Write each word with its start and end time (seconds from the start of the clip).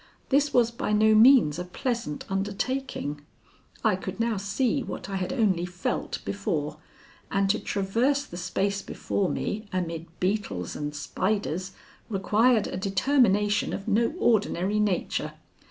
This 0.29 0.51
was 0.51 0.71
by 0.71 0.93
no 0.93 1.13
means 1.13 1.59
a 1.59 1.63
pleasant 1.63 2.25
undertaking. 2.27 3.21
I 3.83 3.95
could 3.95 4.19
now 4.19 4.35
see 4.37 4.81
what 4.81 5.11
I 5.11 5.15
had 5.15 5.31
only 5.31 5.63
felt 5.63 6.25
before, 6.25 6.77
and 7.29 7.47
to 7.51 7.59
traverse 7.59 8.23
the 8.25 8.35
space 8.35 8.81
before 8.81 9.29
me 9.29 9.67
amid 9.71 10.07
beetles 10.19 10.75
and 10.75 10.95
spiders 10.95 11.73
required 12.09 12.65
a 12.65 12.77
determination 12.77 13.73
of 13.73 13.87
no 13.87 14.15
ordinary 14.17 14.79
nature. 14.79 15.33